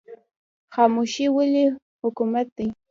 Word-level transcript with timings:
خاموشي 0.73 1.25
ولې 1.35 1.65
حکمت 2.01 2.47
دی؟ 2.57 2.67